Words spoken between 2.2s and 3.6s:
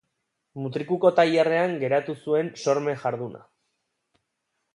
zuen sormen-jarduna.